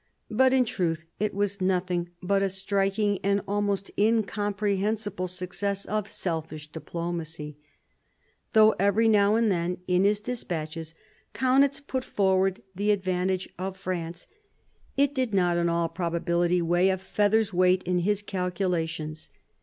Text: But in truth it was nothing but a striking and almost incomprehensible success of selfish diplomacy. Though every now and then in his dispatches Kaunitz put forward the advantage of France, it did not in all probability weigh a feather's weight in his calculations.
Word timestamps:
But 0.31 0.51
in 0.51 0.65
truth 0.65 1.05
it 1.19 1.31
was 1.31 1.61
nothing 1.61 2.09
but 2.23 2.41
a 2.41 2.49
striking 2.49 3.19
and 3.23 3.39
almost 3.47 3.91
incomprehensible 3.99 5.27
success 5.27 5.85
of 5.85 6.07
selfish 6.09 6.71
diplomacy. 6.71 7.57
Though 8.53 8.71
every 8.79 9.07
now 9.07 9.35
and 9.35 9.51
then 9.51 9.77
in 9.87 10.03
his 10.03 10.19
dispatches 10.19 10.95
Kaunitz 11.35 11.79
put 11.79 12.03
forward 12.03 12.63
the 12.73 12.89
advantage 12.89 13.47
of 13.59 13.77
France, 13.77 14.25
it 14.97 15.13
did 15.13 15.35
not 15.35 15.55
in 15.57 15.69
all 15.69 15.87
probability 15.87 16.63
weigh 16.63 16.89
a 16.89 16.97
feather's 16.97 17.53
weight 17.53 17.83
in 17.83 17.99
his 17.99 18.23
calculations. 18.23 19.29